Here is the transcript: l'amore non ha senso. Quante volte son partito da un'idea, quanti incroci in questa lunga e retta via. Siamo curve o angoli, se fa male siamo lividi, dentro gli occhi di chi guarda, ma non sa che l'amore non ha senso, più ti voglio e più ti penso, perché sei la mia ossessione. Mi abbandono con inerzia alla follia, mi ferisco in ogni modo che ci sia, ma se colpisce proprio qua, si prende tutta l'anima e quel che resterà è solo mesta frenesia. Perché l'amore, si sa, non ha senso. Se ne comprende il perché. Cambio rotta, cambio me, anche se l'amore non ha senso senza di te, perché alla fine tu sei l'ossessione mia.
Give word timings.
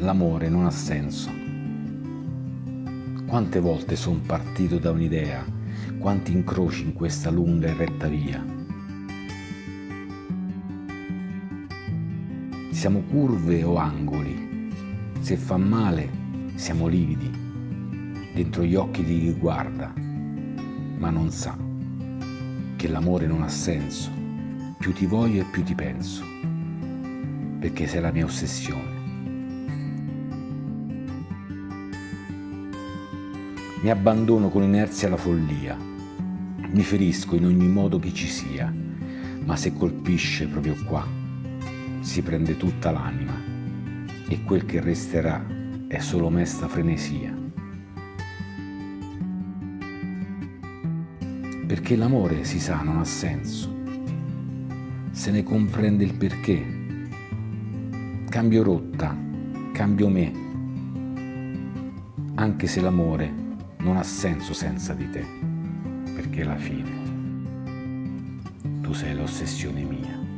l'amore 0.00 0.48
non 0.48 0.64
ha 0.64 0.70
senso. 0.70 1.30
Quante 3.26 3.60
volte 3.60 3.96
son 3.96 4.22
partito 4.22 4.78
da 4.78 4.90
un'idea, 4.90 5.44
quanti 5.98 6.32
incroci 6.32 6.84
in 6.84 6.92
questa 6.94 7.30
lunga 7.30 7.68
e 7.68 7.74
retta 7.74 8.08
via. 8.08 8.42
Siamo 12.70 13.02
curve 13.02 13.62
o 13.62 13.76
angoli, 13.76 14.70
se 15.20 15.36
fa 15.36 15.58
male 15.58 16.08
siamo 16.54 16.86
lividi, 16.86 17.30
dentro 18.32 18.64
gli 18.64 18.74
occhi 18.74 19.04
di 19.04 19.20
chi 19.20 19.32
guarda, 19.32 19.92
ma 20.96 21.10
non 21.10 21.30
sa 21.30 21.56
che 22.76 22.88
l'amore 22.88 23.26
non 23.26 23.42
ha 23.42 23.48
senso, 23.48 24.10
più 24.78 24.94
ti 24.94 25.04
voglio 25.04 25.42
e 25.42 25.44
più 25.44 25.62
ti 25.62 25.74
penso, 25.74 26.24
perché 27.58 27.86
sei 27.86 28.00
la 28.00 28.10
mia 28.10 28.24
ossessione. 28.24 28.99
Mi 33.82 33.88
abbandono 33.88 34.50
con 34.50 34.62
inerzia 34.62 35.08
alla 35.08 35.16
follia, 35.16 35.74
mi 35.74 36.82
ferisco 36.82 37.34
in 37.34 37.46
ogni 37.46 37.66
modo 37.66 37.98
che 37.98 38.12
ci 38.12 38.26
sia, 38.26 38.70
ma 39.42 39.56
se 39.56 39.72
colpisce 39.72 40.48
proprio 40.48 40.76
qua, 40.84 41.02
si 42.00 42.20
prende 42.20 42.58
tutta 42.58 42.90
l'anima 42.90 43.32
e 44.28 44.44
quel 44.44 44.66
che 44.66 44.82
resterà 44.82 45.42
è 45.88 45.98
solo 45.98 46.28
mesta 46.28 46.68
frenesia. 46.68 47.34
Perché 51.66 51.96
l'amore, 51.96 52.44
si 52.44 52.60
sa, 52.60 52.82
non 52.82 52.98
ha 52.98 53.04
senso. 53.04 53.74
Se 55.10 55.30
ne 55.30 55.42
comprende 55.42 56.04
il 56.04 56.12
perché. 56.12 56.78
Cambio 58.28 58.62
rotta, 58.62 59.16
cambio 59.72 60.08
me, 60.10 60.32
anche 62.34 62.66
se 62.66 62.82
l'amore 62.82 63.48
non 63.80 63.96
ha 63.96 64.02
senso 64.02 64.52
senza 64.52 64.94
di 64.94 65.08
te, 65.10 65.26
perché 66.14 66.42
alla 66.42 66.56
fine 66.56 66.90
tu 68.80 68.92
sei 68.92 69.14
l'ossessione 69.14 69.82
mia. 69.82 70.29